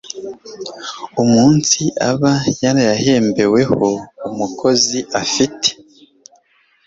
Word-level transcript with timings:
umunsi 1.23 1.81
aba 2.09 2.33
yarayahembeweho 2.61 3.87
umukozi 4.27 4.99
afite 5.21 5.69